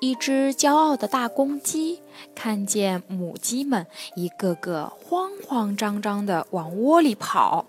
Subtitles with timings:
[0.00, 2.00] 一只骄傲的大公鸡
[2.34, 3.86] 看见母鸡们
[4.16, 7.66] 一个个慌慌张张的往窝里跑，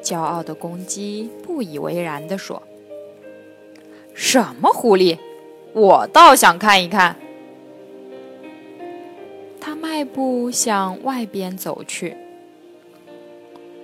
[0.02, 2.62] 骄傲的公鸡不以为然地说
[4.14, 5.18] ：“什么狐狸？
[5.74, 7.14] 我倒想看一看。”
[9.92, 12.16] 迈步向外边走去。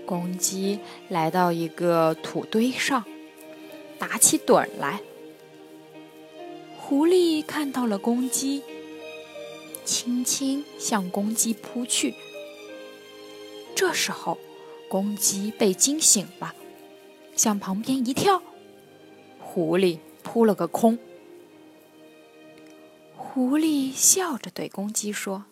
[0.06, 3.04] 公鸡来到一个土堆上，
[3.98, 5.02] 打起盹来。
[6.78, 8.62] 狐狸看到了公鸡，
[9.84, 12.14] 轻轻向公鸡扑去。
[13.74, 14.38] 这时候，
[14.88, 16.54] 公鸡被惊醒了，
[17.36, 18.42] 向旁边一跳，
[19.38, 20.98] 狐狸扑了个空。
[23.14, 25.44] 狐狸笑着对公鸡说：“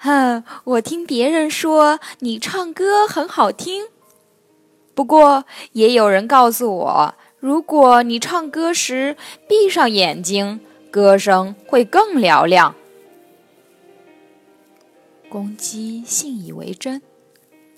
[0.00, 3.86] 哼，我听别人说你唱歌很好听，
[4.94, 9.16] 不过也有人告诉我。”如果你唱歌时
[9.48, 12.74] 闭上眼睛，歌声会更嘹亮。
[15.30, 17.00] 公鸡信以为真，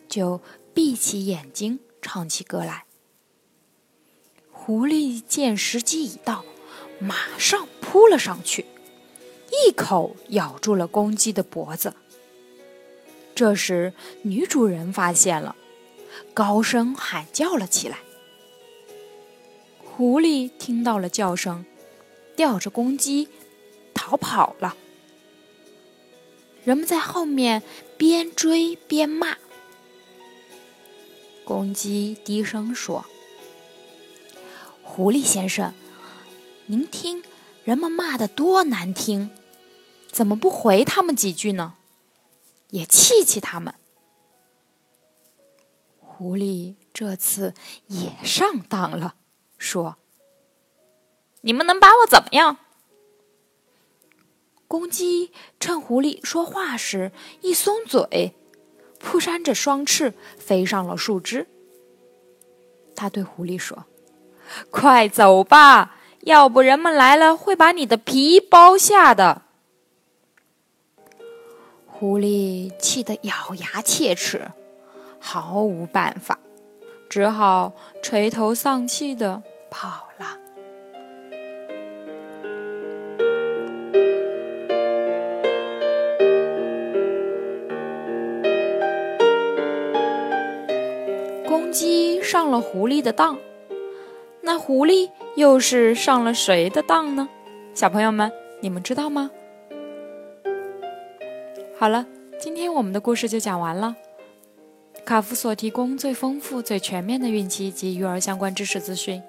[0.08, 0.40] 就
[0.74, 2.86] 闭起眼睛唱起歌来。
[4.50, 6.44] 狐狸见时机已到，
[6.98, 8.66] 马上扑了上去，
[9.68, 11.94] 一口咬住了公鸡的脖子。
[13.42, 13.92] 这时，
[14.22, 15.56] 女主人发现了，
[16.32, 17.98] 高声喊叫了起来。
[19.82, 21.64] 狐狸听到了叫声，
[22.36, 23.28] 吊着公鸡
[23.92, 24.76] 逃跑了。
[26.62, 27.64] 人们在后面
[27.98, 29.36] 边追边骂。
[31.44, 33.04] 公鸡低声说
[34.84, 35.74] ：“狐狸先生，
[36.66, 37.24] 您听
[37.64, 39.30] 人们骂的多难听，
[40.12, 41.74] 怎么不回他们几句呢？
[42.72, 43.74] 也气气他们。”
[46.00, 47.54] 狐狸这次
[47.86, 49.14] 也上当了。
[49.56, 49.96] 说
[51.42, 52.58] ：“你们能把我怎么样？”
[54.68, 57.12] 公鸡趁狐狸说话时
[57.42, 58.34] 一松嘴，
[58.98, 61.46] 扑扇着双翅飞上了树枝。
[62.96, 63.84] 他对狐狸说
[64.70, 69.41] ：“快走吧，要不人们来了会把你的皮剥下的。”
[72.02, 74.48] 狐狸气得咬牙切齿，
[75.20, 76.40] 毫无办法，
[77.08, 79.40] 只好垂头丧气的。
[79.70, 80.36] 跑了。
[91.46, 93.38] 公鸡上了狐狸的当，
[94.40, 97.28] 那狐狸又是上了谁的当呢？
[97.74, 99.30] 小朋友们，你们知道吗？
[101.82, 102.06] 好了，
[102.38, 103.96] 今天我们的故事就讲完了。
[105.04, 109.20] 卡夫所提供最丰富、最全面的孕期及育儿相关知识资讯。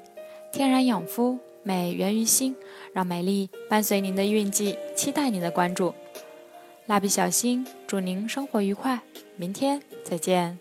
[0.52, 2.56] 天然养肤，美源于心，
[2.94, 5.96] 让美丽伴随您的孕期，期待您的关注。
[6.86, 9.02] 蜡笔小新，祝您生活愉快，
[9.36, 10.60] 明天再见。